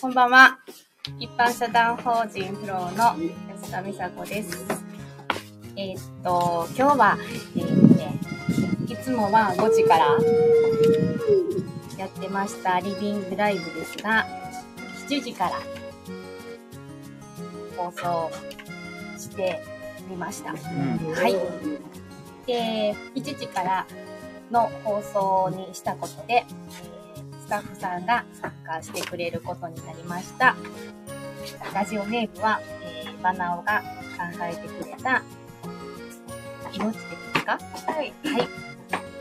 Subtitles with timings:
[0.00, 0.58] こんばんは。
[1.18, 3.14] 一般社団法人フローの
[3.50, 4.64] 安田美佐子です。
[5.76, 7.18] えーっと、今日は、
[7.54, 8.18] えーね、
[8.88, 10.06] いつもは5時から
[11.98, 14.26] やってましたリビングライブですが、
[15.06, 15.60] 7時から
[17.76, 18.30] 放送
[19.18, 19.62] して
[20.08, 20.52] みました。
[20.52, 21.36] はい。
[22.46, 23.86] で、1時から
[24.50, 25.02] の放
[25.50, 26.89] 送にしたことで、え
[27.50, 30.54] タッフさんが参加してくれることになりました。
[31.74, 33.82] ラジオネームは、えー、バナオが
[34.16, 35.22] 考えてくれた、
[36.72, 37.00] 命で
[37.34, 37.58] すか？
[37.92, 38.14] はい。
[38.24, 38.48] はい。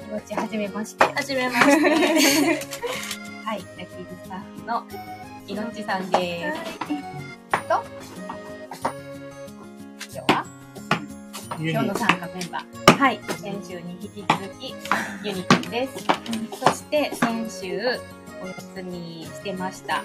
[0.09, 1.05] 命はじめまして。
[1.05, 1.73] はじめまして。
[3.43, 3.63] はい。
[3.77, 4.85] ラッキースタッフの
[5.47, 6.88] 命さんです。
[7.49, 7.83] と、
[9.99, 10.45] 今日は
[11.57, 12.97] 今日の参加メンバー。
[12.97, 13.19] はい。
[13.41, 14.75] 先週に引き続き、
[15.23, 16.05] ユニくんです。
[16.59, 17.99] そして、先週、
[18.41, 20.03] お休みしてました。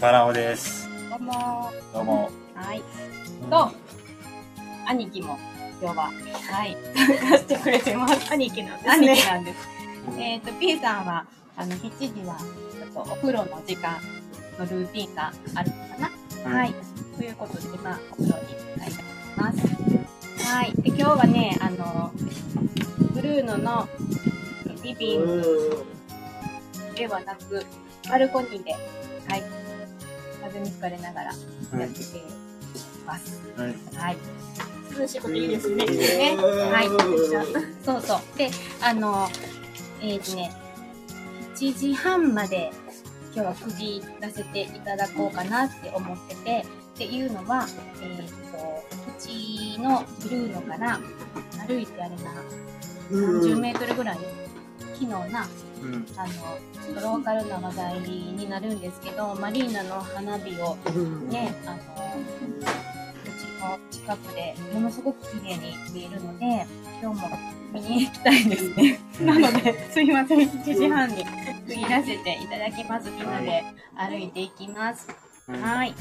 [0.00, 0.88] バラオです。
[1.10, 2.30] どうもどうも。
[2.54, 2.82] はい。
[3.50, 3.70] と、
[4.86, 5.38] 兄貴も
[5.82, 8.32] 今日は、はい、参加してくれてます。
[8.32, 9.68] 兄貴なんです、兄貴なんです。
[10.18, 13.98] えっ、と、P さんは、あの、7時は、ちょっとお風呂の時間
[14.58, 16.10] のルーティンがあるのか
[16.44, 16.74] な、はい。
[17.16, 19.02] ということで、今、お風呂に入って
[19.36, 19.58] ます。
[20.46, 20.72] はい。
[20.82, 22.12] で、今日はね、あの、
[23.12, 23.88] ブルーノの
[24.82, 25.84] リビング
[26.94, 27.64] ではなく、
[28.08, 28.78] バルコニーで、は
[29.36, 29.42] い、
[30.54, 32.00] 風に吹かれながらやって
[33.06, 33.42] ます。
[33.56, 33.74] はい。
[33.96, 34.16] はい。
[34.98, 35.84] 涼しくていいですね。
[35.86, 36.36] ね。
[36.36, 37.84] はい。
[37.84, 38.38] そうそう。
[38.38, 39.28] で、あの、
[40.00, 40.52] えっ、とね、
[41.56, 42.70] 7時半まで
[43.34, 47.66] 今日は区切らせていただこうかなって思ってて、っていうのは、
[48.00, 48.64] えっ、と、
[49.10, 51.00] うちのブルーノから
[51.66, 52.34] 歩いてあれな、
[53.10, 54.18] 30メートルぐらい、
[54.94, 55.20] 昨日な、
[55.82, 56.06] うん。
[56.16, 60.76] あの、ローカルな話題になるんですけど、マリーナの花火を
[61.30, 66.66] ね、あの、うちの近くでものすごく綺麗に見えるので、
[67.02, 67.38] 今日も
[67.72, 69.00] 見に行きたいですね。
[69.20, 71.24] なので、すいません、7時半に
[71.66, 73.10] 区切らせていただきます。
[73.10, 73.64] みんなで
[73.96, 75.08] 歩いていきます。
[75.46, 75.94] はい。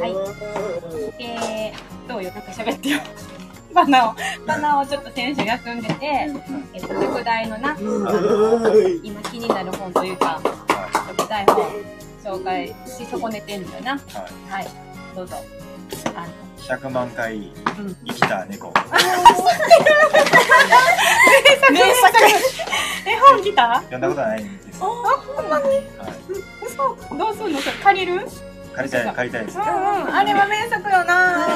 [0.00, 1.18] はい。
[1.18, 1.72] で、
[2.08, 3.00] どうよ、なんか喋ってよ。
[3.74, 4.14] バナを、
[4.46, 6.28] バナをちょっと先週休んでて、
[6.74, 8.68] えっと、宿題のな、あの、
[9.02, 11.66] 今気になる本というか、読みたい本、
[12.22, 13.92] 紹介し損ねてんのよな。
[13.92, 14.00] はい。
[14.52, 14.68] はい、
[15.14, 15.36] どうぞ。
[16.14, 17.96] あの、100万回うん。
[18.06, 18.72] 生きた猫。
[21.70, 22.12] 名作
[23.06, 23.76] 絵本来た？
[23.76, 24.86] 読んだことないんですよ。
[24.86, 25.64] ほんまに？
[25.64, 25.84] はい。
[26.66, 27.60] 嘘どうすんの？
[27.60, 28.14] それ借りる？
[28.14, 29.58] うん借りたい、借りたいです。
[29.58, 29.64] うん。
[29.64, 31.46] あれは名作よな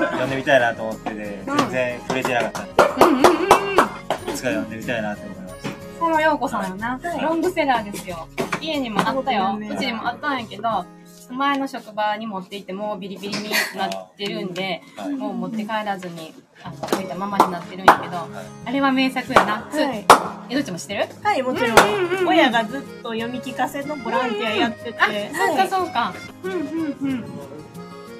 [0.12, 4.30] 読んでみたいなと思ってて、全然触れてなかったうんうんうんうん。
[4.30, 5.68] いつか読んでみたいなと思いました。
[6.00, 7.00] 佐野陽子さんよな。
[7.22, 8.26] ロングセラーですよ。
[8.60, 9.58] 家にもあったよ。
[9.58, 10.84] うちにもあったんやけど、
[11.32, 15.10] 前の職場に持って行ってもうビリビリになってるんで、はい。
[15.10, 18.28] もう持って帰らずに、あの、置いたままになってるんやけど、はい。
[18.66, 19.68] あれは名作やな。
[19.70, 20.04] つはい。
[20.50, 21.06] えどっちも知ってる？
[21.22, 22.28] はい、もちろうんうんうんん。
[22.28, 24.96] 親がずっと読み聞かせのボランティアやってて。
[24.98, 26.14] あ、そうかはいそうか。
[26.44, 27.24] うんうんうん。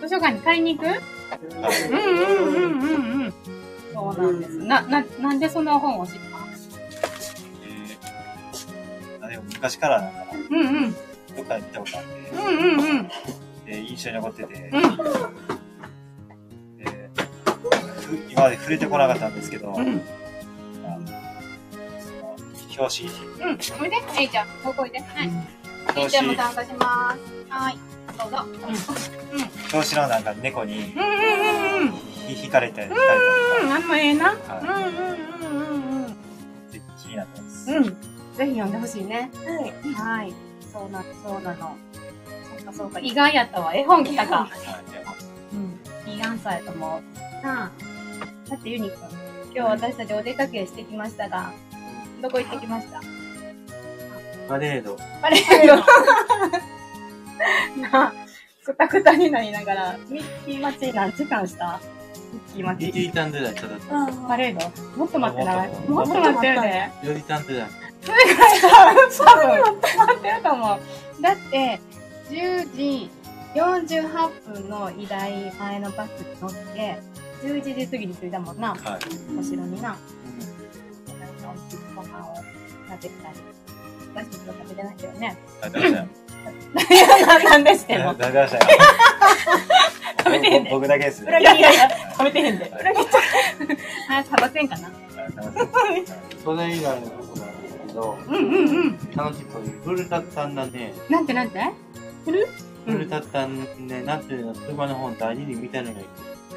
[0.01, 0.87] 図書館に買いに行く？
[0.87, 0.99] はい
[1.91, 2.87] うんうんうんう
[3.21, 3.35] んうん。
[3.93, 4.59] そうなんです。
[4.59, 10.97] な、な、なんでその本を知ったえーあでも昔からなんかな、うんうん。
[11.49, 13.09] どったことあっうんうんうん。
[13.09, 14.81] て、で、印象に残ってて、うん。
[16.79, 17.11] で
[18.01, 19.95] ふ今まで触れてこなかったんですけど、うん。
[20.83, 20.99] まあ
[22.01, 22.37] その
[22.79, 23.11] 表紙、
[23.51, 23.59] うん。
[23.83, 24.99] おいで、えいちゃん、ここおいで。
[25.01, 25.31] はい。
[25.97, 27.21] えい表ちゃんも紙、参加します。
[27.49, 27.79] はい。
[28.19, 28.37] どうぞ。
[29.73, 31.01] 表紙のなんか猫にうん。
[31.01, 31.21] うんうん
[31.77, 31.93] うんうん。
[31.93, 33.01] ひ引かれて、引かれ
[33.65, 34.33] うん、あんまええな。
[34.33, 36.05] うんうんうんうんうん。
[36.05, 36.11] は
[36.71, 37.71] い、で気になってます。
[37.71, 37.83] うん。
[37.85, 37.91] ぜ
[38.47, 39.31] ひ読んでほしいね。
[39.45, 39.95] はい。
[39.95, 40.35] はい。
[40.73, 41.77] そうな、そうなの。
[42.59, 43.01] そうかそうか。
[43.01, 43.75] 意外やったわ。
[43.75, 44.49] 絵本来たか。
[45.53, 45.81] うん。
[46.13, 47.01] いいアンサーやと思
[47.43, 47.47] う。
[47.47, 47.71] なあ。
[48.51, 48.99] だってユニくん、
[49.55, 51.51] 今日私たちお出かけしてきましたが、
[52.21, 53.01] どこ行ってきました？
[54.49, 54.97] パレード。
[55.23, 55.77] パレード。
[57.91, 58.13] なあ、
[58.65, 61.81] くたくたになりながら、ミッキー待ち何時間した？
[62.33, 62.99] ミッキー待ち。
[62.99, 63.79] 1時間ぐらいちょっと、
[64.29, 64.71] パレード？
[64.99, 66.93] もっと待ってないもっともっと待ってるね。
[67.03, 67.71] 4時間ぐらい。
[68.03, 68.69] それぐらい多
[69.35, 69.47] 分、
[69.97, 70.79] 待ってると思う。
[71.21, 71.81] だって、
[72.31, 73.11] 10時
[73.55, 76.99] 48分の依頼前のバスに乗って、
[77.43, 78.81] 11時過ぎに着いたもんな、はい。
[79.39, 79.91] お城にな。
[79.91, 79.99] なんか、
[81.95, 82.35] ご飯を
[82.91, 83.35] 食べたり。
[84.15, 85.37] 私たちは食べてないけどね。
[85.63, 85.97] 食べてま
[86.81, 86.87] し
[87.27, 87.51] たよ。
[87.51, 88.19] なんでしても食。
[88.19, 88.63] べてましたよ。
[90.19, 91.23] 食べてへんで僕だけです。
[91.23, 92.65] いやいやいや、食べてへんで。
[92.65, 93.23] はい裏切っちゃう。
[94.21, 94.91] あ、食べせ んかな。
[96.45, 97.54] それ以外のことなんですけ
[97.95, 98.99] ど、うんうんうん。
[99.17, 101.61] 楽しそういう、古田さんがね、なんてなんて？
[102.25, 102.47] 古？
[103.09, 106.07] かったんで、なんていうの、車の本大事に見たのがいい。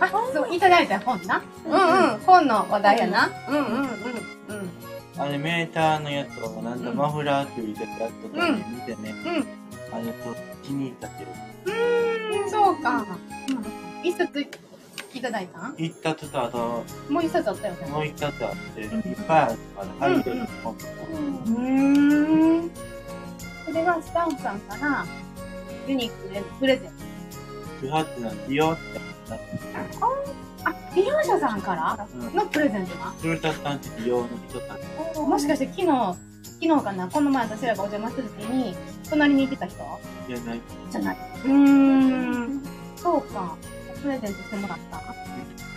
[0.02, 1.42] あ、そう、いただいた本な？
[1.66, 1.76] うんう
[2.18, 2.20] ん。
[2.20, 3.30] 本の話題やな？
[3.48, 3.82] うんうんうん。
[3.82, 3.90] うん。
[5.18, 9.96] あれ、メーターのやつを、なんだ、うんマフラーっていうやつとかで見てね、うん。
[9.96, 12.44] あれ、と気に入ったっていう。
[12.44, 13.06] うん、そうか。
[13.50, 14.08] うん。
[14.08, 14.46] 一冊
[15.18, 15.76] いただいたん？
[15.78, 17.88] 一冊と、あと、もう一冊あったよね。
[17.88, 18.90] もう一冊あって、いっ
[19.28, 20.86] ぱいあるから、ハリウッドの本と。
[23.66, 24.60] それはスタッフさん。
[24.60, 25.06] から、
[25.88, 26.96] ユニークでプレゼント。
[27.82, 28.36] 不発ってなん。
[28.38, 29.00] て、いいよって
[29.30, 29.46] なって。
[30.64, 31.62] あ、利用者さん。
[31.62, 32.36] からうん。
[32.36, 33.14] のプレゼントな。
[33.22, 33.78] 古田さん。
[33.78, 34.76] って美容の人た
[35.16, 35.20] ち。
[35.20, 35.88] もしかして昨日、
[36.60, 38.76] 昨日かなこの前私らがお邪魔した時に、
[39.10, 39.78] 隣にいてた人
[40.28, 40.62] じゃない。
[40.92, 41.18] じゃない。
[41.46, 42.62] うーん。
[42.96, 43.56] そうか。
[44.08, 44.98] プレゼントしてもらった。
[45.00, 45.04] こ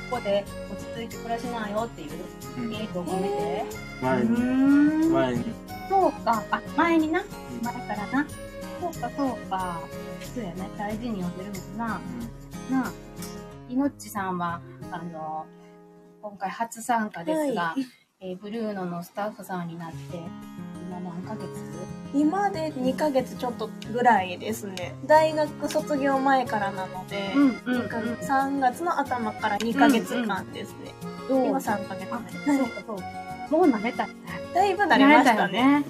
[0.08, 2.10] こで落ち着いて暮らしなよっていう
[2.58, 3.64] うん映像を見て。
[4.00, 5.08] う前に。
[5.08, 5.44] 前に。
[5.88, 6.44] そうか。
[6.52, 7.22] あ、前にな。
[7.22, 7.26] うん
[7.64, 8.26] 前からな。
[8.80, 9.80] そうか、そうか。
[10.32, 10.70] そうやね。
[10.78, 11.86] 大事に読んでるもんな。
[12.70, 12.92] なあ。
[13.68, 14.60] いのっちさんは、
[14.92, 15.46] あの、
[16.22, 17.74] 今回初参加ですが、は
[18.20, 20.18] えーブルーノのスタッフさんになって、
[20.88, 21.46] 今何ヶ月
[22.12, 24.94] 今で2ヶ月ちょっとぐらいですね。
[25.06, 30.92] 大学卒業前からなので、ん、う二ヶ月3月の頭から2ヶ月間ですね。
[31.28, 33.02] どう今3ヶ月そうか、そうか。
[33.50, 34.14] もう慣れたね。
[34.54, 35.84] だいぶ慣れました慣れたよね。。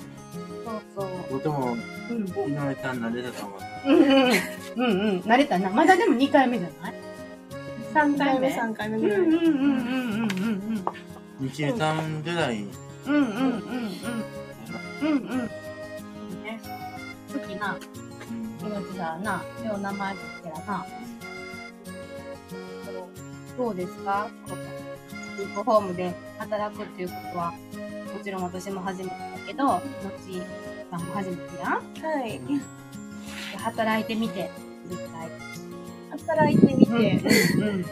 [0.65, 1.09] そうそう。
[1.33, 1.77] 僕も、
[2.11, 2.29] うん。
[2.29, 3.61] 井上さんなんでだと思う。
[3.87, 4.31] うんうん。
[4.77, 5.21] うんうん。
[5.21, 5.71] 慣れたな。
[5.71, 6.95] まだでも2回目じゃない
[7.95, 8.75] ?3 2回目、回目。
[8.75, 9.19] 3回目うんぐらい。
[9.19, 10.85] うんうんうんうん
[11.41, 12.67] うん日江さんぐらい、
[13.07, 13.15] うん。
[13.15, 13.51] うんうんうん
[15.03, 15.41] うん。
[15.41, 15.51] うん
[17.61, 17.79] な、
[18.97, 19.45] だな。
[19.63, 20.87] で、お名前つけやな。
[23.57, 24.29] どうですか？
[25.37, 27.59] グループホームで働くっていうことは、も
[28.25, 29.17] ちろん私も初めてだ
[29.47, 29.81] けど、の
[30.27, 30.41] ち
[30.91, 31.81] さんも初めてやんは
[32.27, 32.41] い。
[33.53, 34.51] で働いてみて、
[34.89, 35.31] 実際。
[36.11, 37.85] 働いてみて、うん。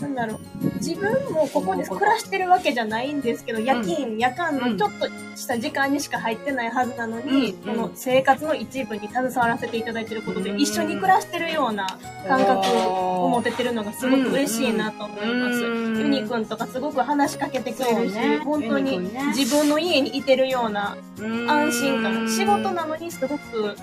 [0.00, 0.40] なんだろう。
[0.78, 11.86] 自分もここで暮らしてるわけじゃないんですけど、夜勤、夜間のちょっとした時間にしか入ってないはずなのに、うんこの生活の一部に携わらせていただいてることで、一緒に暮らしてるような
[12.26, 15.64] 感覚を持ててるのがすごく嬉しいなと思います。
[15.64, 15.98] うん。
[15.98, 18.38] ユニくんとかすごく話しかけてくれるし、ね。
[18.38, 18.98] 本当に
[19.36, 23.76] 自分の家にいてるような安心感、仕事なのにすごく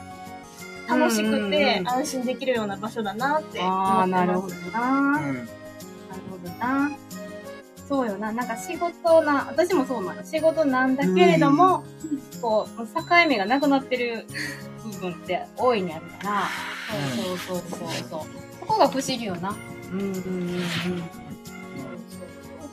[0.88, 1.90] 楽しくてうん。
[1.90, 4.72] 安心できるような場所だなって思ってなるほどます。
[4.72, 5.12] な。
[5.12, 5.50] なるうん。
[6.50, 6.92] ほどな。
[7.88, 8.32] そうよな。
[8.32, 10.24] なんか仕事な、私もそうなの。
[10.24, 11.84] 仕事なんだけれども、
[12.42, 14.26] こう、境目がなくなってる
[14.84, 16.44] 部分って大いにあるから、
[17.16, 18.20] そうそうそうそうそう。
[18.60, 19.56] そこが不思議よな。
[19.92, 20.62] うんうんうんうん。
[21.00, 21.06] も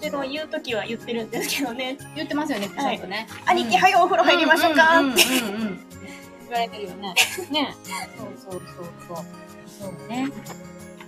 [0.01, 1.99] ちろん言うときは言ってるんですけどね。
[2.17, 3.29] 言ってますよね、ちゃんとね。
[3.47, 5.23] 兄貴、早うお風呂入りましょうかって。
[5.25, 5.93] うんうんうんうん
[6.53, 7.15] 言われてるよね。
[7.51, 7.75] ね。
[8.19, 9.25] そうそうそうそう。
[9.67, 10.31] そうね。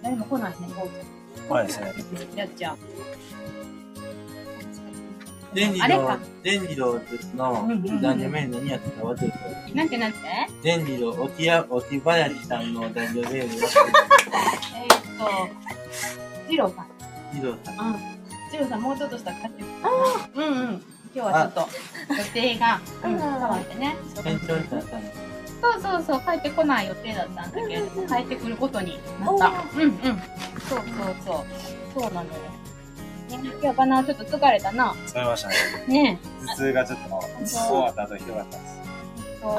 [0.03, 1.14] 誰も来ないね、こう
[1.49, 1.93] 怖いですね。
[2.37, 2.79] やっちゃう。
[5.55, 7.01] デンリあれかド、デンリド
[7.37, 9.39] のうんうんうん男女名何やってたか忘れた。
[9.75, 10.19] なんてなんて
[10.63, 13.39] デンリド、おきや、おきばやりさんの男女名何？
[13.39, 13.59] えーっ
[15.17, 16.89] と、ジローさん。
[17.35, 17.75] リドさん。
[17.87, 17.97] うん。
[18.51, 20.45] ジローさん、もうちょっとしたら帰ってくるかな。
[20.45, 20.83] うんうん。
[21.15, 21.69] 今日はちょっ
[22.09, 23.97] と予定が、うん、変わってね。
[24.25, 25.34] 店長になったんです。
[25.63, 29.53] そうそうそう、帰ってこない予定だったんだけれども、帰ってくることになった。
[29.77, 29.93] うんうん。
[30.69, 30.85] そうそう
[31.25, 31.45] そう。
[32.03, 32.35] そうなのよ。
[33.31, 34.95] ね、今日バナーちょっと疲れたな。
[35.07, 35.55] 疲れましたね。
[35.89, 37.09] ね頭痛がちょっと、
[37.47, 38.81] 終わった後ひどかったです。
[38.81, 39.41] え。
[39.43, 39.53] そう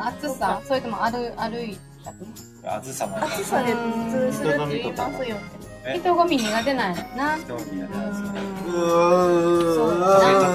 [0.00, 2.26] 暑さ、それとも歩歩いたく
[2.64, 5.36] 暑さも暑さで頭痛するって言いますよ。
[5.84, 5.98] え？
[5.98, 7.36] 人混み苦手なんやな。
[7.38, 8.28] 人にやったんですよ。
[8.28, 8.32] うん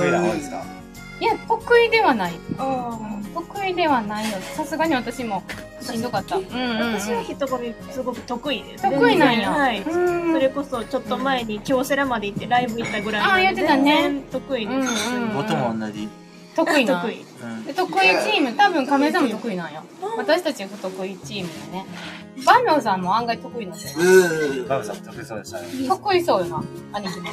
[0.01, 0.63] 得意な方ですか？
[1.19, 2.33] いや、得意ではない。
[2.57, 2.99] あ
[3.53, 4.37] 得意ではないよ。
[4.39, 5.43] さすがに私も
[5.81, 6.37] しんどかった。
[6.37, 8.83] うんうん、私は人混みすごく得意です。
[8.83, 9.51] 得意なんや。
[9.51, 9.81] はい。
[9.81, 15.13] うんそれこそちょっと前に京セラまで行ってライブ行ったぐらいなんであ言ってたね得意です。
[15.15, 16.09] うんうん僕も同じ。
[16.55, 17.01] 得意な。
[17.01, 17.25] 得意。
[17.41, 17.65] うん。
[17.65, 19.83] で得意チーム、多分亀井さんも得意なんよ。
[20.17, 21.85] 私たち不得意チームだね。
[22.45, 24.65] バンミョンさんも案外得意なんだよ。
[24.67, 25.67] バブさん得意そうでしたね。
[25.87, 27.31] 得意そうよな、兄貴もな。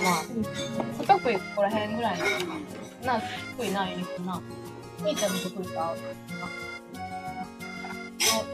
[0.99, 2.25] 不得意ここら辺ぐらいの
[3.07, 3.21] な。
[3.57, 4.41] 得意ないよな。
[5.03, 5.95] みーちゃんも得意か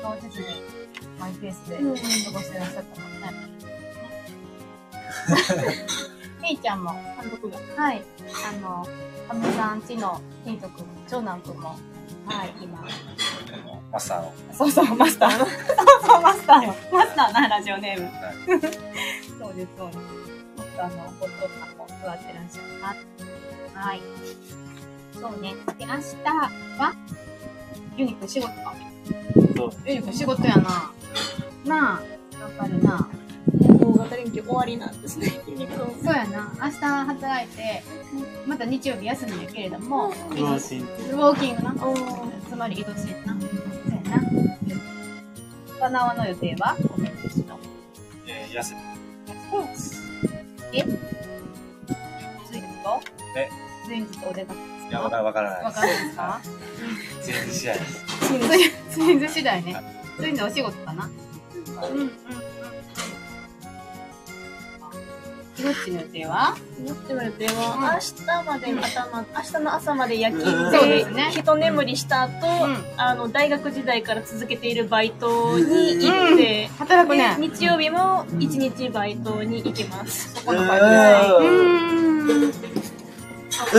[0.03, 0.63] 当日に
[1.19, 3.27] マイペースで過ごしてらっしゃったもんね。
[6.41, 7.59] みーちゃんも、監督が。
[7.77, 8.03] はい、
[8.47, 8.87] あの、
[9.29, 11.71] 亀井さんちの親族の長男くんも、
[12.27, 12.85] はい、今、
[13.91, 14.33] マスターの。
[14.53, 15.47] そうそう、マスターの。
[15.47, 15.55] そう
[16.07, 16.75] そう、マスターよ。
[16.93, 18.09] マスターな、ラジオネーム。
[19.39, 19.99] そうです、そうです。
[20.57, 22.99] マスターのご父さんも座ってらっしゃいます。
[23.75, 24.01] はい。
[25.21, 25.55] そうね。
[25.79, 26.01] で、明日
[26.79, 26.95] は、
[27.97, 28.75] ユニくん仕事か。
[29.57, 29.71] そう。
[29.87, 30.93] ユニくん仕事やな。
[31.65, 32.03] なあ、
[32.59, 33.09] 頑張るな。
[33.81, 36.05] 大型連休終わりなんですね、ユニコーン。
[36.05, 36.53] そうやな。
[36.63, 37.83] 明日働いて、
[38.47, 41.75] また日曜日休みやけれども、ウォーキングな。
[42.49, 43.37] つまり移動してんな。
[43.41, 43.51] そう
[44.05, 44.23] やな。
[45.81, 46.77] バナワの予定は？
[46.77, 47.59] コメントしろ。
[48.27, 48.81] えー、休み。
[50.73, 50.83] え？
[50.83, 50.89] ツ
[52.57, 53.01] インズと
[53.37, 53.49] え？
[53.87, 56.41] ツインズとお出かけいや、かわからわからないわかるんですか？
[57.23, 58.05] 全然試合です。
[58.27, 58.41] ツイン
[58.91, 59.77] ツインズ次第ね。
[60.19, 61.11] ツインズお仕事かな？
[61.91, 62.11] うんうんうん。
[65.57, 66.55] ひろっちの予定は？
[66.85, 77.37] 持ってる予定は、明日まで頭、明日の朝まで夜勤うんそうでね一眠りした後、うんあの、大学時代から続けているバイトに行って、働くね。
[77.39, 80.45] で日曜日も一日バイトに行きます。
[80.45, 80.81] このバイ
[81.27, 82.76] ト。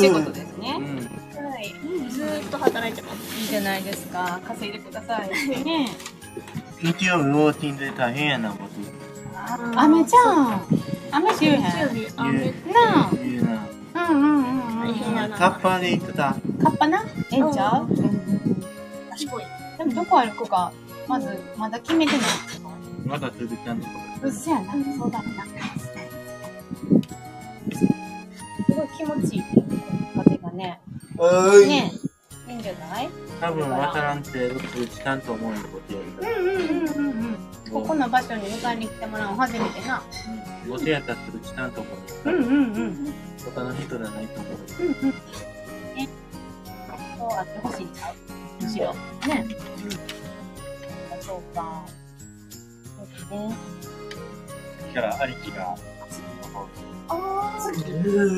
[0.00, 0.74] 仕事ですね。
[0.74, 0.78] は
[1.60, 1.74] い。
[2.10, 3.40] ずーっと働いてます。
[3.40, 4.40] いいじゃないですか？
[4.46, 5.30] 稼いでください。
[5.64, 5.88] ね
[6.82, 8.68] 日曜日ウォーキングで大変やな、僕。
[9.78, 10.66] 雨じゃん。
[11.10, 11.62] 雨しゅうへん。
[11.62, 12.52] 日曜日、雨。
[12.72, 13.66] な言うな。
[13.94, 14.10] あ。
[14.10, 15.30] うんうんうんうん。
[15.30, 16.36] カッパで行くた。
[16.62, 17.02] カッパな？
[17.32, 17.88] ええんちゃう？
[19.10, 19.44] 賢い。
[19.78, 20.70] でもどこ歩くか、
[21.08, 22.26] まず、まだ決めてない。
[23.06, 23.88] まだ続きなんだ
[24.22, 24.72] うっせやな。
[24.72, 25.26] そうだな。
[27.74, 27.86] す
[28.72, 29.42] ごい気持ちいい。
[30.14, 30.80] 風がね。
[31.66, 31.92] ね
[32.48, 33.08] いいんじゃない？
[33.40, 36.38] 多分渡らんってどっち時間と思うよことやるから。
[36.38, 37.36] うんうんうんうんうん。
[37.72, 40.02] ここの場所に迎えに来てもらうの初めてな。
[40.68, 42.02] ご手やったら時間と思うよ。
[42.24, 43.14] うんうんうん。
[43.44, 44.58] 他の人じゃないと思うよ。
[44.80, 45.14] うんうん。
[45.96, 46.08] ね。
[47.18, 48.14] そうあってほしいんちゃう？
[48.62, 48.94] むしろ。
[48.94, 49.46] ね。
[51.12, 51.20] うん。
[51.20, 51.82] そうか。
[53.28, 53.56] そうね。
[54.94, 55.76] から兄貴が、
[57.08, 57.58] あ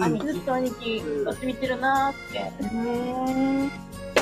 [0.04, 2.64] 兄ー、貴ずっと兄貴、やってみてるなーって。
[2.64, 3.70] うーん。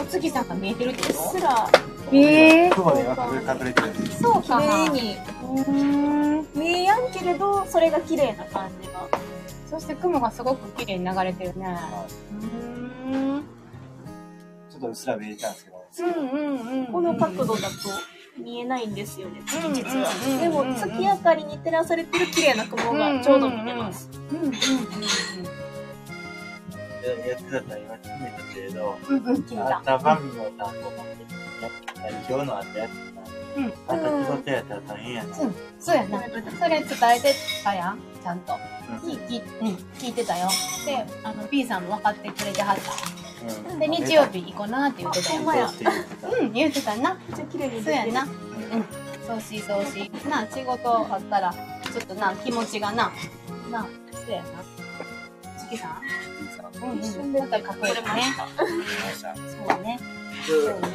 [0.03, 1.71] お月さんが見えてるってうっこすら、と
[2.13, 3.07] ええ雲で隠
[3.65, 3.93] れてる。
[4.21, 4.67] そう綺かな。
[4.85, 6.47] 麗にうーん。
[6.55, 9.09] 見えやんけれど、それが綺麗な感じが。
[9.71, 11.77] そして雲がすごく綺麗に流れてるね。
[12.41, 13.43] うーん。
[14.71, 16.87] ちょっとうっすら見えたんですけど、うんうんうん。
[16.87, 17.67] この角度だと
[18.39, 20.41] 見えないんですよね、うん実はうんうん。
[20.41, 24.11] でも、月明かりに照らされてる綺麗な雲がちょうど見てます。
[24.31, 24.53] うんうんうん。
[24.53, 24.59] や
[27.37, 29.17] ってたら今決めたけれど、うん。
[29.17, 29.79] うんうん、聞いた。
[29.79, 30.75] あった番組の担当がやっ
[31.95, 33.17] たり、今日の後やってた。
[33.57, 35.39] うんあと仕事やったら大変やな。
[35.39, 36.21] うんそうやな。
[36.21, 36.29] そ
[36.69, 38.55] れ伝えてたやん、ちゃんと。
[38.89, 40.49] うん、聞いてたよ。
[40.85, 42.93] で、あの、P さんも分かってくれてはった。
[43.71, 45.85] うんで、日曜日行こうなって言ってたやそ
[46.41, 47.15] うん、言ってたな。
[47.15, 48.23] めっちゃ綺麗にそうやな。
[48.23, 48.29] うう
[48.79, 48.85] ん。
[49.27, 50.11] そうし、そうし。
[50.29, 53.13] な、仕事あったら、ちょっとな、気持ちがな。
[53.71, 54.49] な、そうやな。
[55.59, 56.01] 月さん
[56.77, 57.33] うんうん。
[57.33, 58.05] また隠れるね。
[58.05, 58.15] ま
[59.13, 59.35] した。
[59.35, 59.99] そうね。
[60.47, 60.87] そうね。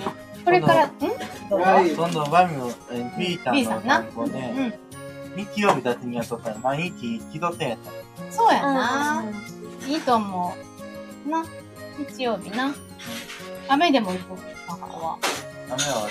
[0.46, 0.92] これから、ん？
[0.98, 1.66] どうぞ。
[1.96, 4.00] 今度番組のえーピーターのさんな。
[4.00, 4.74] 担当ね、
[5.36, 5.46] うん。
[5.46, 7.92] 日曜日だってにやっとったら毎日気取ってんやった。
[8.34, 9.24] そうやな。
[9.88, 10.56] いいと思
[11.26, 11.30] う。
[11.30, 11.44] な、
[11.98, 12.74] 日曜日な。
[13.68, 15.18] 雨でも行こうか、は。
[15.70, 16.08] ダメは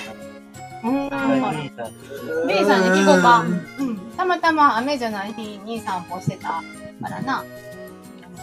[0.82, 1.10] うん。
[1.10, 1.18] ダ
[2.46, 2.60] メ。
[2.60, 3.44] イさんに聞こうか。
[3.78, 3.99] うん。
[4.16, 6.49] たまたま雨じゃない日に散歩してた
[7.02, 7.44] からな。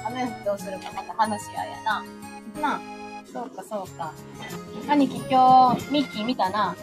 [0.06, 2.04] 雨どうするかまた話し合いやな。
[2.62, 2.80] なあ。
[3.32, 4.14] そうか、そうか。
[4.90, 6.76] 兄貴今日、ミッキー見たな。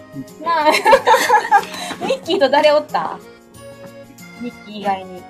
[0.43, 0.71] なあ。
[2.07, 3.19] ミッキーと誰おった？
[4.41, 5.23] ミッキー以外に。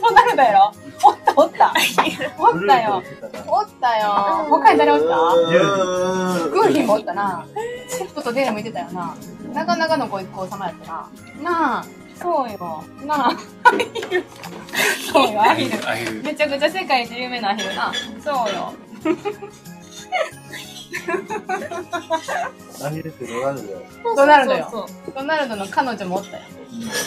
[0.00, 0.72] そうなるだよ。
[1.04, 1.72] おった、おった。
[2.38, 3.02] おったよ。
[3.46, 4.46] おったよ。
[4.48, 5.04] 他に誰おった？
[6.48, 7.46] グーフィーもおったな。
[7.88, 9.16] セップとデーもいてたよな。
[9.52, 11.08] なかなかのご一行様やった
[11.42, 11.50] な。
[11.50, 11.84] なあ、
[12.16, 12.84] そうよ。
[13.04, 14.24] なあ、アヒル。
[15.12, 15.88] そうよ、アヒル。
[15.88, 16.22] アヒル。
[16.22, 17.92] めちゃくちゃ世界一有名なアヒルな。
[18.22, 18.72] そうよ。
[22.84, 23.82] アヒルってドナルドよ。
[24.16, 26.42] ドナルドよそうそうドナルドの彼女もおったよ。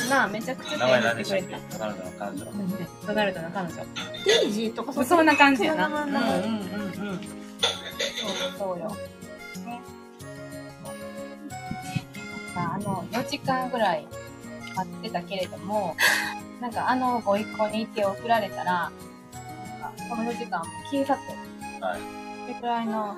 [0.09, 2.45] なあ、めちゃくちゃ名前何でしたってけドナルドの彼女。
[3.07, 3.75] ドナルドの彼女。
[3.75, 3.85] そう。
[4.25, 5.89] デイジーとかそんな感じやな。
[5.89, 7.19] そうんんうんなうんうん。
[7.19, 7.23] そ
[8.47, 8.89] うそうよ。
[9.65, 9.81] ね。
[12.53, 14.07] さあ、あの、4時間ぐらい
[14.75, 15.95] 待ってたけれども、
[16.61, 18.91] なんかあのご一行に手を振られたら、
[20.09, 22.24] この4時間も消え去って、はい。
[22.45, 23.17] それくらいの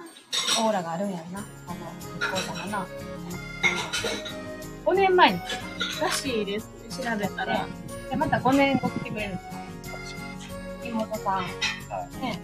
[0.63, 1.75] オーラがあるんやろな、あの
[2.17, 2.87] 一行さんがな。
[4.85, 5.43] 5年前に来
[5.97, 7.67] てらしいですね、調べたら。
[8.09, 9.43] で、また5年後来てくれるんで
[9.83, 10.89] すよ。
[10.89, 11.33] 妹さん。
[11.35, 11.43] は
[12.21, 12.39] ね。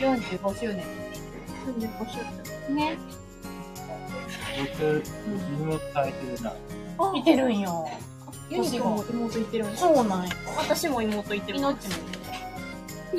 [0.00, 0.86] 45周年。
[1.66, 2.96] 35周ね。
[4.58, 5.02] 僕、
[5.60, 6.52] 妹書いてるな。
[6.96, 7.12] 年。
[7.12, 7.90] 見てるんよ。
[8.48, 10.30] ユニコも妹いてるんそうなんよ。
[10.56, 11.58] 私も妹いてる。
[11.58, 11.78] 命もい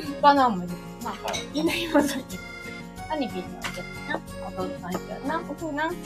[0.00, 0.20] る。
[0.20, 0.87] バナーもいてる。
[1.08, 1.32] な。
[1.54, 2.38] いない山崎。
[3.10, 4.92] 兄貴にはちょっとな、お父さん
[5.26, 5.72] な、お父。
[5.72, 5.96] 何に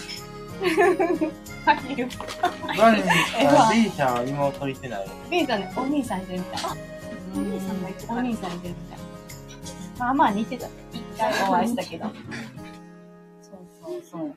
[3.03, 5.07] さ、B ちゃんは妹いてない。
[5.31, 6.61] ビートね、お兄さんいてるみたい。
[7.35, 8.99] お兄さんが一番お兄さんいてるみたい。
[9.99, 10.69] まあまあ似てた。
[10.93, 12.05] 一回お会いしたけど。
[12.07, 14.37] そうそうそう。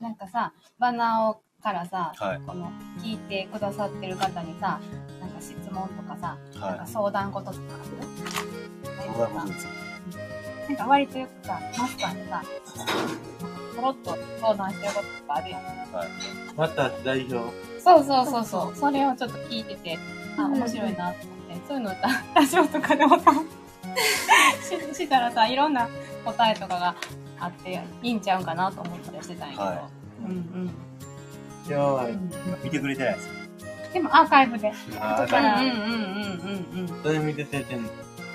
[0.00, 2.40] なんかさ、バナオからさ、はい。
[2.46, 2.70] この
[3.02, 4.78] 聞いてくださってる方にさ、
[5.20, 9.18] なんか質問とかさ、なんかは相談事とかある
[10.68, 12.44] なんか割とよくさ、マスターにさ、
[13.74, 15.62] ポロッと相談してることとかあるやん。
[16.56, 17.52] また代表？
[17.80, 18.76] そうそうそうそう。
[18.76, 19.98] それをちょっと聞いてて、
[20.38, 21.96] あ、面白いなと思って、そういうのラ
[22.36, 23.32] ラジオとかでもさ、
[24.62, 25.88] ししたらさ、いろんな
[26.24, 26.94] 答えとかが
[27.40, 29.64] あって、いいんちゃうんかなと思ったりしてたんやけど。
[29.64, 29.88] は
[30.26, 30.70] うんうん。
[31.74, 32.30] うん
[32.64, 33.28] 見てくれてないです。
[33.92, 34.72] でもアーカイブで。
[34.98, 37.02] あーうんうんうんうんうん。
[37.02, 37.88] どれ見てててんの？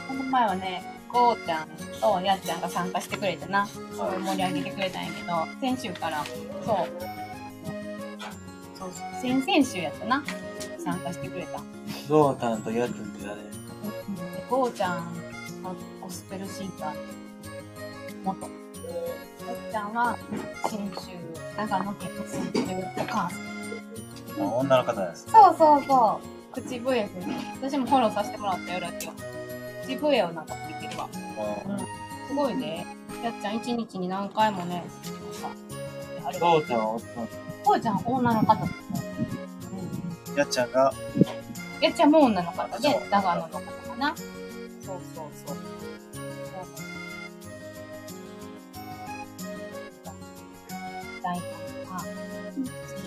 [0.07, 1.67] この前はね、こうちゃん
[2.01, 6.23] とやっちゃんが参加してくれてな、すごい盛り上げてくれたんやけど、先週から、
[6.65, 6.87] そう、
[8.77, 10.23] そう先々週やったな、
[10.83, 11.61] 参加してくれた。
[12.07, 13.41] ゾウタンとヤツって誰で、
[14.49, 14.95] こうちゃん
[15.63, 16.95] はゴスペルシンガー、
[18.23, 18.49] 元。
[19.51, 20.17] やっちゃんは
[20.63, 23.41] 先週、長野県に住んでるお母さん。
[24.59, 25.27] 女の方です。
[25.29, 26.21] そうそうそ
[26.57, 29.11] う、口笛でね、私もフォローさせてもらったよ、ラジオ。
[29.85, 31.09] 口笛をなんか吹いてるわ。
[32.27, 32.85] すごいね。
[33.21, 34.85] やっちゃん一日に何回もね、
[35.41, 35.51] なん
[36.23, 36.79] か、あれゾウちゃん
[37.63, 38.61] こうちゃんは女の方だ
[40.31, 40.35] うん。
[40.35, 40.93] やっちゃんが、
[41.81, 43.61] やっちゃんも女の方で、長野の方か
[43.99, 44.15] な。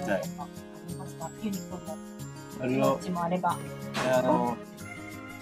[0.05, 0.49] きたいとかあ
[0.89, 1.31] りますか？
[1.43, 1.97] ユニコも、
[2.61, 3.59] あれをどっちもあれば。
[4.17, 4.57] あの、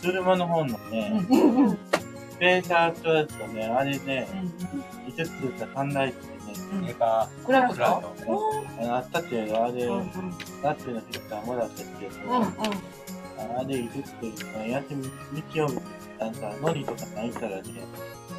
[0.03, 1.27] 車の本のうんね。
[2.33, 4.27] スペーサーとやつとね、あれね、
[5.07, 6.33] 一つ作った三大ってね、
[6.83, 8.95] メーカクラクラトフト。
[8.95, 10.11] あったっていうのあれ、うんうん。
[10.63, 13.61] ラップのフィルターもらったっていううんうん。
[13.61, 15.75] あれ、いくつというか、やってみ、日曜日
[16.19, 17.63] なんか、ノリとかないからね、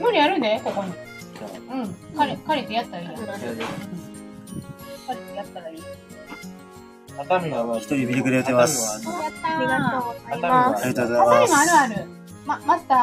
[0.02, 0.92] 無理あるで、ここに。
[1.72, 1.94] うん。
[2.18, 3.16] 借り、借りてやったらいいやん。
[3.16, 3.30] あ、借
[5.20, 5.84] りてやったらいい。
[7.78, 8.98] 一人見てくれてます。
[8.98, 10.88] ありがとうございまあす。
[10.88, 11.54] りがとうございます。
[11.56, 12.08] あるある。
[12.46, 12.98] ま、マスター、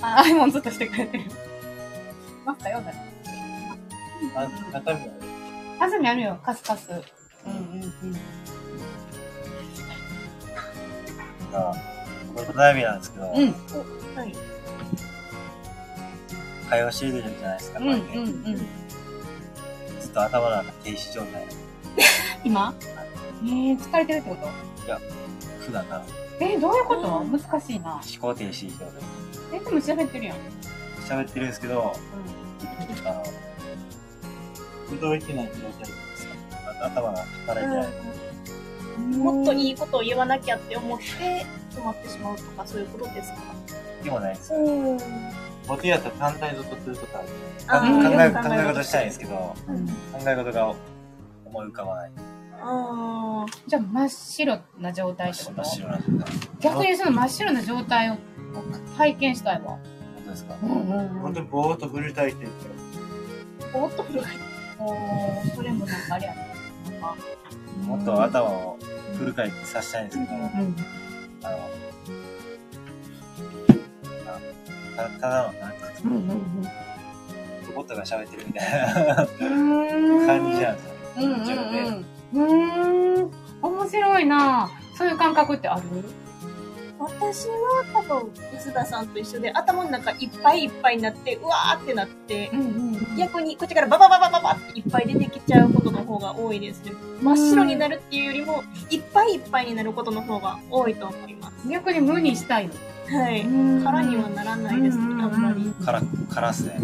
[0.00, 1.24] あ、アイモンずっとしてくれてる。
[2.44, 3.12] マスター読んだね。
[4.34, 4.94] あのあ熱海は。
[4.94, 5.12] ね、
[5.78, 6.88] ハサミあるよ、カスカス。
[6.90, 8.16] うんうんうん。
[11.54, 11.74] あ
[12.34, 13.32] これ悩みなんですけど、うん。
[13.34, 14.24] は。
[14.24, 14.34] い。
[16.70, 18.56] 会話してるじゃないですか、うんうんうん。
[20.00, 21.44] ずっと頭の中停止状態。
[22.44, 22.74] 今
[23.44, 24.48] えー、疲れてるってこと？
[25.66, 26.04] 普段から
[26.40, 27.24] えー、どういうこと？
[27.24, 27.92] 難しいな。
[27.92, 28.88] 思考停止状態。
[29.54, 30.36] え、でも喋ってるやん。
[31.08, 31.92] 喋ってるんですけど、
[33.04, 33.12] あ
[34.94, 35.52] の、動いてない状
[35.84, 35.92] 態。
[36.82, 37.88] あ頭が働いてない。
[38.98, 39.10] うん。
[39.18, 39.70] もっといい。
[39.70, 41.04] いことを言わなきゃって思って
[41.74, 43.38] 止まってしまうとかそういうことですか？
[44.02, 44.54] でもないです。
[44.54, 44.98] うん。
[45.68, 47.18] 僕やったら単体ずっとするとか。
[47.18, 47.24] 考
[47.86, 49.92] うんえ、考え事したいんですけど、うん考
[50.26, 50.74] え事が
[51.44, 52.10] 思い浮かばない。
[52.60, 52.64] あ
[53.66, 55.62] じゃあ真っ白な状態ってこと？
[55.62, 56.34] 真っ白な状態。
[56.60, 58.16] 逆にその真っ白な状態を
[58.96, 59.70] 体験したいわ。
[59.70, 59.80] 本
[60.24, 60.56] 当ですか？
[60.62, 62.48] うんうん本当にぼーっと振りたいってあ。
[63.72, 64.02] ぼーっと
[64.78, 66.16] おーそれもなんか
[67.02, 67.14] あ
[67.86, 68.78] もっと頭を
[69.16, 70.76] フル回転させたいんですけど、うん。
[71.44, 71.58] あの、
[74.96, 76.28] たただの、なんていうんですかうんうん
[77.68, 78.70] ロボットが喋ってるみたい
[79.06, 79.44] なう
[80.24, 80.26] ん。
[80.26, 80.98] 感じなんですよね。
[81.16, 81.22] うん。
[81.22, 82.04] うんうん。
[82.34, 83.30] うーん。
[83.62, 85.82] 面白いなそういう感覚ってある？
[86.98, 96.92] 私は多分、臼田さんと一緒で頭の中いっぱいいっぱいになって、うわーってなって、んうん逆にこっちからババババババっていっぱい出てきちゃうことの方が多いですね。
[97.20, 101.68] 真っ白になるっていうよりも、いっぱいいっぱいになることの方が多いと思います。
[101.68, 102.74] 逆に無にしたいの？
[103.18, 103.42] はい。
[103.42, 105.72] うん空にはならないですね、あんまり。
[105.84, 106.78] から、からっすね。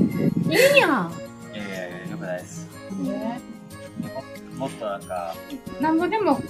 [0.49, 1.13] いいやん。
[1.55, 2.67] いやいやいや、よくないです。
[2.99, 3.41] ね
[4.59, 5.35] もっとなんか、
[5.81, 6.41] なんぼでも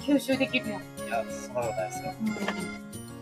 [0.00, 0.80] 吸収できるやん。
[0.80, 2.12] いや、そんなことないですよ。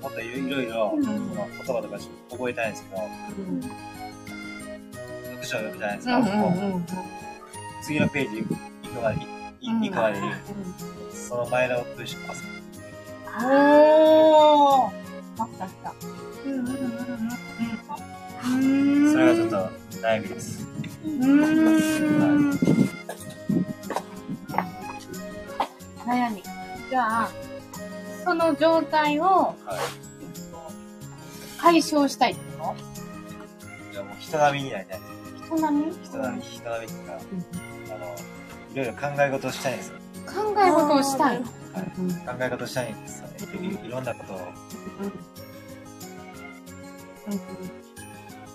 [0.03, 1.99] もっといろいろ、うんその言葉とか
[2.31, 6.17] 覚えたいんですけど、うん読書を読むじゃないですか。
[6.19, 6.87] うんもううん
[7.83, 8.55] 次のページ行く
[9.03, 9.19] まで。
[9.61, 10.33] 行くまでに、
[11.13, 12.45] その前の文章をます。
[13.45, 14.93] おー。
[15.39, 15.95] あったあった。
[16.45, 16.73] うんうんうん
[18.45, 19.13] うん。
[19.13, 19.57] それがちょっと
[20.01, 20.67] 悩みです。
[21.05, 22.51] うーん。
[22.51, 22.56] 悩
[26.97, 27.31] じゃあ、
[28.25, 29.57] その状態をはい。
[31.61, 32.75] 解消したいってこ
[33.95, 35.45] や、もう人並みになりたいです。
[35.45, 35.93] 人並み？
[35.93, 38.17] 人並み、人並みっていうか、あの、
[38.73, 39.99] いろいろ考え事をしたいんですよ。
[40.27, 41.45] 考え事をしたいの？
[41.45, 41.51] は
[41.83, 43.35] いうん考え事したいんですよね。
[43.85, 44.41] いいろんなことを、い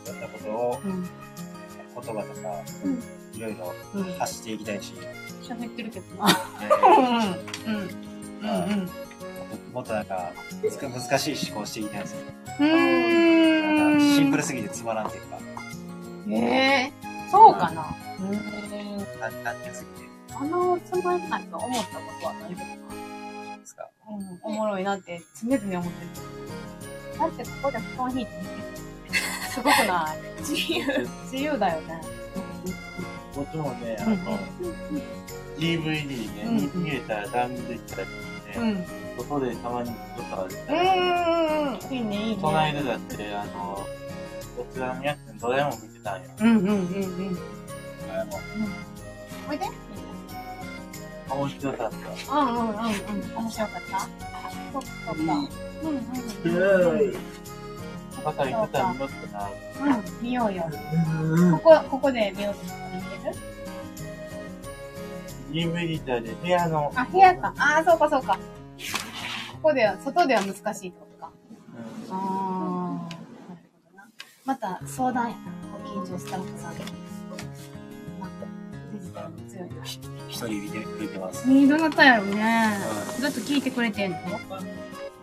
[0.07, 2.23] ろんなことを、うん言葉とか、
[2.85, 3.03] うん
[3.37, 4.93] いろいろうん発していきたいし、
[5.43, 6.29] 喋ってるけどな。
[6.61, 7.75] え うん。
[7.75, 8.10] うん。
[8.41, 8.47] うん。
[8.47, 8.89] ー
[9.73, 10.05] もっとなん。
[10.05, 12.03] か、むずか難しい思考していきたいん。
[12.03, 12.19] ですよ。
[12.59, 13.99] うん。
[14.15, 15.07] シンプルすぎてつまらん。
[15.07, 15.37] っていうか、
[16.29, 16.35] え
[16.87, 16.91] え
[17.31, 17.85] そうかな。
[18.19, 18.37] うん。
[19.19, 21.29] 単単純すぎてあのつまん。
[21.29, 23.57] ないと思ったことはないけどな。
[23.57, 23.89] ですか。
[24.09, 24.39] うん。
[24.43, 26.09] おもろいなって常々思ってる。
[27.19, 29.21] だってここで布団引いて寝て。
[29.51, 31.07] すごくない自由。
[31.31, 32.01] 自由だよね。
[33.35, 34.23] 僕もね、あうん。
[34.25, 34.37] の、
[35.57, 36.57] DVD ね、うん。
[36.83, 38.07] 逃げたらダンできたり
[38.57, 38.67] うん。
[38.67, 38.75] うん。
[38.75, 38.87] ね、
[39.17, 41.93] 外でたまにちょっとあるうんうんうん。
[41.93, 42.41] いいね、いいね。
[42.41, 43.85] この間だって、あの、
[44.57, 46.29] こちらのやつドラえもん見てたんよ。
[46.39, 47.37] うんうんうんうん。
[48.11, 48.31] あの
[49.49, 49.65] おいで？
[51.29, 51.91] 面白かっ
[52.27, 52.33] た。
[52.35, 52.75] うんうんうんうん。
[53.37, 53.99] 面白かった？
[54.01, 55.11] そっか。
[55.11, 55.97] うんうん
[56.43, 57.13] うん
[58.23, 59.49] バカり方に乗ってな。
[59.83, 60.21] うん。
[60.21, 60.63] 見ようよ。
[61.53, 63.37] ここ、ここで見ようとしたら見れる？
[65.51, 67.53] DVD で部屋の、あ、部屋か。
[67.57, 68.37] ああ、そうかそうか。
[69.53, 71.31] ここでは、外では難しいってことか。
[72.09, 73.55] ああ、なるほ
[73.91, 74.07] どな。
[74.45, 75.41] また相談やな。
[75.83, 76.83] ご近所スタッフさんで。
[78.19, 78.27] ま
[78.93, 79.83] デジタルも強いな。
[79.83, 81.43] 一人見てくれてます。
[81.49, 82.77] えー、どなたやろね。
[83.19, 84.17] ずっと聞いてくれてんの？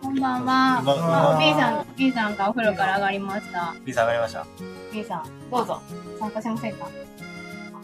[0.01, 1.37] こんばんは。
[1.37, 3.75] B さん、B さんがお風呂から上がりました。
[3.83, 4.45] B さん上がりました。
[4.93, 5.81] B さん、どうぞ。
[6.19, 6.87] 参加しませんか？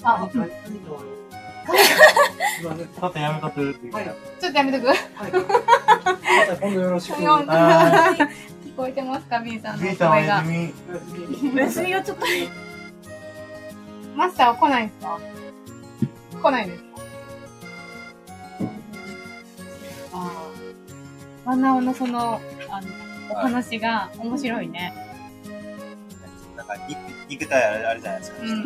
[0.04, 0.52] あ、うん
[1.66, 3.72] ちょっとやめとく？
[3.72, 4.00] っていうか。
[4.40, 4.88] ちょっとやめとく
[6.62, 7.18] 今度よろしく。
[7.18, 10.50] 聞こえてますか ?B さんの B さんお声がやす。
[10.50, 10.74] み。
[11.54, 12.26] 別にはちょっと、
[14.16, 15.20] マスターは来ないんですか？
[16.42, 16.90] 来ないですか？
[20.14, 20.16] あ
[21.46, 21.50] あ。
[21.50, 22.88] ワンナオのその、あの、
[23.32, 24.94] お話が面白いね。
[26.58, 26.98] なんか肉、
[27.30, 28.38] 肉体あるあるじゃないですか。
[28.44, 28.66] うん。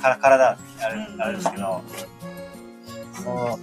[0.00, 1.82] から体あるうんあるんですけど、
[3.14, 3.58] その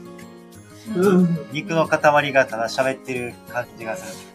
[0.96, 1.48] うん。
[1.52, 4.26] 肉の塊がただ喋ってる感じがす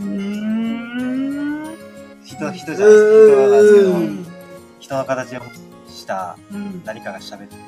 [0.00, 0.06] る。
[0.06, 1.76] うーん。
[2.24, 3.26] 人、人じゃないです。
[3.28, 4.26] 人なんですけど、うん。
[4.80, 5.40] 人の形を
[5.88, 6.82] したうん。
[6.84, 7.62] 何かが喋ってる。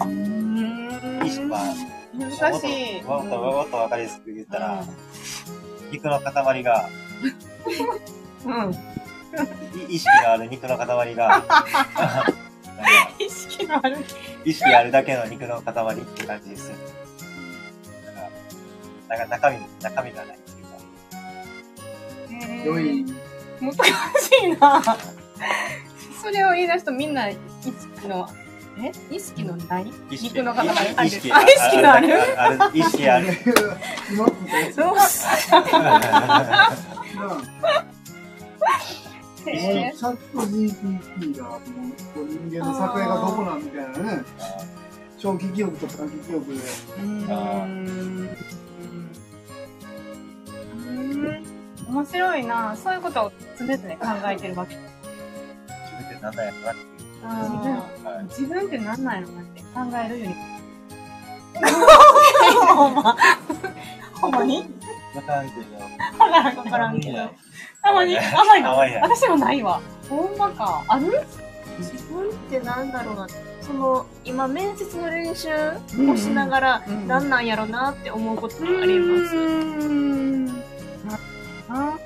[0.00, 1.74] うん意識は、
[2.14, 3.02] 難しい。
[3.02, 4.84] もっと、もっとわかりやすく言ったら、う
[5.92, 6.88] 肉の塊が、
[8.46, 8.74] ん。
[9.88, 11.44] い 意識のある肉の塊が、
[13.18, 13.96] 意識のある。
[14.44, 16.74] 意識あるだけの肉の塊って感じでする。
[19.08, 20.54] なんか、なんか中身、中身がないってい
[22.62, 22.64] うか。
[22.64, 23.04] 良い。
[23.60, 23.78] 難し
[24.44, 24.82] いな。
[26.22, 28.28] それを言い出すとみんな意識の、
[28.80, 28.92] え？
[29.14, 29.92] 意識のない？
[30.10, 32.08] 意識肉の塊ある意識あ、意識のある？
[32.74, 33.26] 意識ある。
[34.12, 34.94] 今のやつどう
[40.08, 41.60] ャット GPT がもう
[42.14, 44.22] こう人間の作画がどこなんみたいなね
[45.18, 48.28] 長期記憶と短期記憶でうーん。
[50.86, 51.44] うん
[51.88, 52.76] 面白いな。
[52.76, 54.76] そういうことを常々考えてるわけ。
[54.76, 54.86] 自
[55.98, 56.80] 分ってなんだよなって
[58.28, 59.68] 自分って何なんやろなって考
[60.04, 60.34] えるより。
[62.76, 63.16] ほんま。
[64.20, 64.64] ほんまに？
[65.16, 65.62] わからんけど。
[65.78, 67.30] わからんわからんけど。
[67.82, 68.18] たまに？
[68.18, 69.00] 甘いの甘いな。
[69.00, 69.80] 私もないわ。
[70.08, 70.84] ほんまか。
[70.88, 71.22] ある？
[71.78, 73.28] 自分ってなんだろうな。
[73.60, 75.48] その、今面接の練習
[76.10, 79.36] をしながら、うんなんやろなって思うことがあります？
[79.36, 79.44] う
[79.92, 80.62] ん。
[81.68, 81.98] あ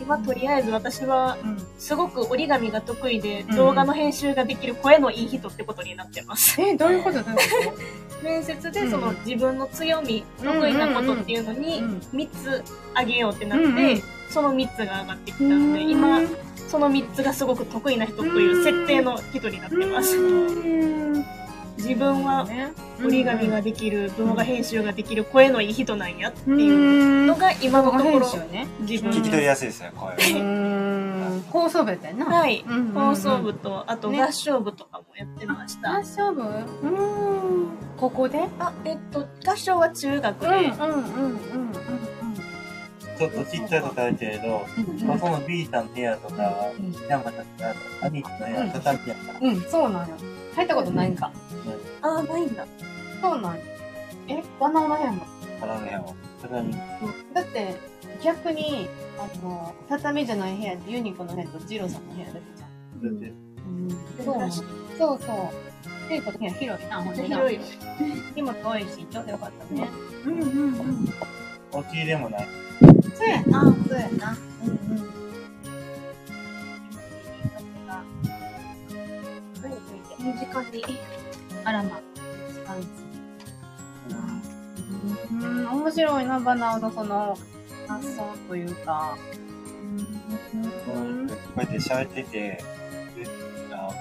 [0.00, 1.58] 今とりあえず私は、うん。
[1.78, 6.60] すごく折り紙が得意で、うん動画の編集ができる声のいい人ってことになってます。
[6.60, 7.22] え、どういうこと？
[7.22, 7.36] どういう
[7.70, 7.78] こ
[8.22, 12.64] 面接でそのうん自分の強み、うん得意なことっていうのとにうん3つ
[12.94, 16.20] あげようってなって、うんうんその3つが上がってきたので、今、
[16.68, 20.16] その3つがすごく得意な人という設定の人になってます。
[21.78, 22.46] 自分は
[23.00, 28.66] 折り紙ができる、動画編集ができる、声のいい人なんやっていうのが今のところね。
[28.80, 30.16] 自分聞き取りやすいですね、声。
[30.40, 31.44] うん。
[31.50, 32.26] 放送部やったよな。
[32.26, 32.64] はい。
[32.94, 35.96] 放送部と、あとね合唱部とかもやってました。
[35.98, 36.42] 合唱部？
[36.42, 37.68] うん。
[37.96, 38.40] ここで？
[38.58, 41.38] あ、えっと、合唱は中学で、うんうんうんうん
[43.18, 49.38] ちょっとちっちゃいことあるけれど、うんまあ、その B さんの部屋とか、うん山田さんの兄貴の部屋、畳やった。
[49.40, 49.54] うん。
[49.54, 50.16] うん、そうなんや。
[50.54, 51.32] 入ったことないんか。
[52.02, 52.66] あ、ないんだ。
[53.20, 53.62] そうなんや。
[54.28, 55.26] え、バナナ部屋も。
[55.60, 56.14] 鼻の部屋も。
[56.42, 56.72] 畳。
[56.72, 57.74] だって、
[58.22, 63.02] 逆に、あの、畳じゃない部屋でユニコの部屋とジローさんの部屋だけじゃん。
[63.02, 63.32] だって、
[63.66, 63.90] うん。
[64.24, 64.50] そう
[64.96, 66.12] そうそう。
[66.12, 67.22] ユニコの部屋広いな、ほんと。
[67.22, 67.58] 広い。
[68.36, 69.88] 荷物多いし、ちょうどよかったね。
[70.24, 71.12] うんうんうん。
[71.72, 72.67] 大きいでもない。
[73.18, 74.36] そうやな、そうやな。
[74.62, 75.08] うんうん。
[80.26, 80.84] いい時間に。
[81.64, 82.00] あらま、
[82.52, 82.88] 時間です。
[85.32, 87.36] うん、面白いな、バナーのその
[87.88, 89.16] 発想というか。
[90.54, 90.58] う
[90.98, 91.28] ん。
[91.28, 92.64] こうやって喋ってて、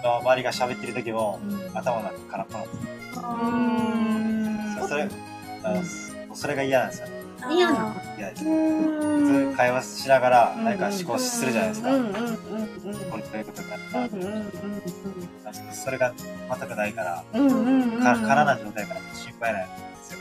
[0.04, 1.40] 周りが喋ってる時も、
[1.74, 2.68] 頭の中空っぽなん。
[2.68, 3.24] ですよ。
[4.82, 4.88] うん。
[4.88, 5.10] それ、
[6.36, 6.90] それが嫌なん。
[6.90, 7.17] ですよね。
[7.52, 8.44] 嫌なの嫌です。
[8.44, 11.94] 普通会話しながら何か思考するじゃないですか。
[11.94, 13.12] うんうんうんうん。
[13.12, 14.00] これどういうことになるか。
[14.00, 14.52] うんうんうん
[15.72, 16.14] それが
[16.60, 17.48] 全くないから、うん。
[17.48, 19.74] うんうんな状態から心配ないんで
[20.04, 20.20] すよ。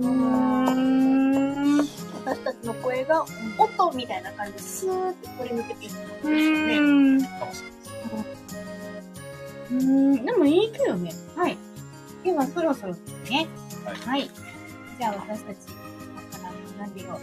[0.00, 1.78] うん。
[2.24, 3.24] 私たちの声が
[3.58, 6.78] 音みたいな感じでスーって取り抜けていくんですね。
[6.78, 7.80] うもしれない
[9.68, 9.86] です。
[9.86, 10.24] うん。
[10.24, 11.12] でもいいけどね。
[11.36, 11.56] はい。
[12.24, 13.46] ではそろそろですね。
[13.84, 14.30] はいはい。
[14.98, 15.56] じゃあ私たち、
[16.84, 17.20] 今から学びを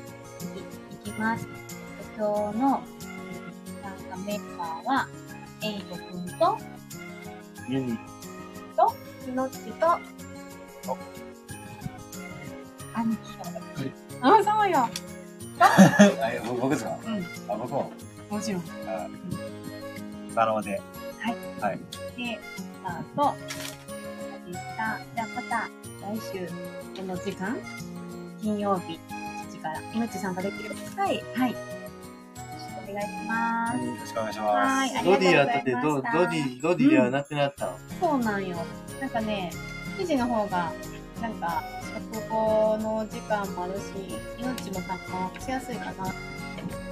[0.91, 1.47] いきます。
[2.17, 5.07] 今日のえー参加メンバーは、
[5.63, 6.57] エイトくんと、
[7.69, 7.97] ユニ、
[9.27, 9.99] みのっちと、
[12.93, 13.43] 兄貴と。
[14.21, 14.89] あ、そうよ。
[15.59, 15.69] あ
[16.47, 16.97] 僕僕ですか？
[17.05, 17.25] うん。
[17.51, 17.91] あ、僕も。
[18.29, 18.61] もちろん。
[18.87, 19.07] あ
[20.35, 20.71] バローで。
[20.71, 20.81] で、
[22.57, 23.35] スタート。
[24.47, 24.99] でした。
[25.15, 25.69] じゃあまた
[26.01, 26.47] 来週、
[26.97, 27.57] この時間、
[28.41, 28.99] 金曜日、
[29.61, 31.23] 7時から、命参加できるはい。
[31.35, 31.55] はい。
[32.89, 33.77] お願いします。
[33.77, 34.97] よろしくお願いしはまい。
[34.97, 35.81] ありドがとうございまディやってて、した。
[35.81, 37.77] ドドディ、ドディではなくなったの。
[37.99, 38.57] そうなんよ。
[38.99, 39.51] なんかね、
[39.97, 40.73] 記事の方が、
[41.21, 41.63] なんか、
[42.13, 43.81] 食後の時間もあるし、
[44.39, 44.99] 命も参
[45.35, 46.13] 加しやすいかな。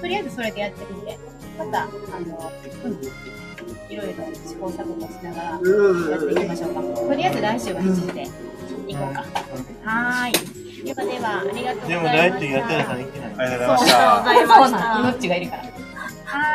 [0.01, 1.17] とりあえずそれでやってみて、
[1.57, 2.51] また、あの、
[2.85, 3.01] うん、
[3.91, 6.81] いろいろ試行錯誤しながらやっていきましょうか。
[6.81, 8.27] とりあえず来週は7時で
[8.87, 9.25] 行こうか。
[9.83, 10.58] はーい。
[10.83, 11.87] ではでは、ありがとうございました。
[11.87, 13.29] でも、大ってやったらさんいけない。
[13.29, 13.39] す。
[13.39, 13.93] ありがとうござ
[14.35, 14.63] いました。
[14.63, 15.63] そうなん、命がいるから。
[15.63, 15.67] は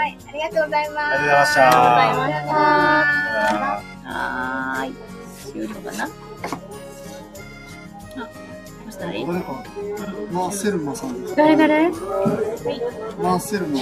[0.05, 0.17] ーい。
[0.29, 1.11] ありがとうございます。
[1.11, 1.61] がとうございました？
[1.65, 2.55] ありがとうございました？
[4.07, 4.93] あはーい。
[5.53, 6.09] 終了かなあ、
[8.19, 8.23] ど
[8.89, 9.21] うしたらい。
[9.21, 9.27] い。
[9.27, 9.65] 誰か、
[10.33, 11.09] マーセルマさん。
[11.35, 13.81] 誰誰マーセルマ。